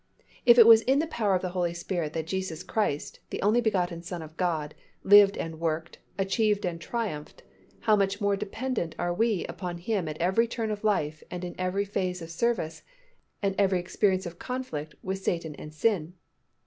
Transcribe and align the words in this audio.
If 0.47 0.57
it 0.57 0.65
was 0.65 0.81
in 0.81 0.97
the 0.97 1.05
power 1.05 1.35
of 1.35 1.43
the 1.43 1.49
Holy 1.53 1.75
Spirit 1.75 2.13
that 2.13 2.25
Jesus 2.25 2.63
Christ, 2.63 3.19
the 3.29 3.39
only 3.43 3.61
begotten 3.61 4.01
Son 4.01 4.23
of 4.23 4.35
God, 4.35 4.73
lived 5.03 5.37
and 5.37 5.59
worked, 5.59 5.99
achieved 6.17 6.65
and 6.65 6.81
triumphed, 6.81 7.43
how 7.81 7.95
much 7.95 8.19
more 8.19 8.35
dependent 8.35 8.95
are 8.97 9.13
we 9.13 9.45
upon 9.45 9.77
Him 9.77 10.07
at 10.07 10.17
every 10.17 10.47
turn 10.47 10.71
of 10.71 10.83
life 10.83 11.21
and 11.29 11.45
in 11.45 11.53
every 11.59 11.85
phase 11.85 12.19
of 12.19 12.31
service 12.31 12.81
and 13.43 13.53
every 13.59 13.79
experience 13.79 14.25
of 14.25 14.39
conflict 14.39 14.95
with 15.03 15.19
Satan 15.19 15.53
and 15.53 15.71
sin. 15.71 16.15